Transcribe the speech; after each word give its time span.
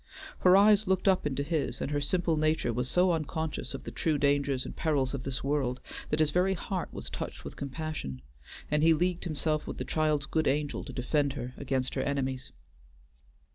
Her 0.39 0.57
eyes 0.57 0.87
looked 0.87 1.07
up 1.07 1.27
into 1.27 1.43
his, 1.43 1.79
and 1.79 1.91
her 1.91 2.01
simple 2.01 2.35
nature 2.35 2.73
was 2.73 2.89
so 2.89 3.11
unconscious 3.11 3.75
of 3.75 3.83
the 3.83 3.91
true 3.91 4.17
dangers 4.17 4.65
and 4.65 4.75
perils 4.75 5.13
of 5.13 5.21
this 5.21 5.43
world, 5.43 5.79
that 6.09 6.19
his 6.19 6.31
very 6.31 6.55
heart 6.55 6.91
was 6.91 7.07
touched 7.07 7.45
with 7.45 7.55
compassion, 7.55 8.23
and 8.71 8.81
he 8.81 8.95
leagued 8.95 9.25
himself 9.25 9.67
with 9.67 9.77
the 9.77 9.85
child's 9.85 10.25
good 10.25 10.47
angel 10.47 10.83
to 10.85 10.91
defend 10.91 11.33
her 11.33 11.53
against 11.55 11.93
her 11.93 12.01
enemies. 12.01 12.51